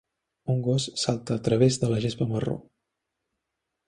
Un 0.53 0.61
gos 0.67 0.85
salta 1.01 1.31
a 1.39 1.41
través 1.47 1.77
de 1.83 1.89
la 1.91 1.99
gespa 2.05 2.27
marró. 2.33 2.57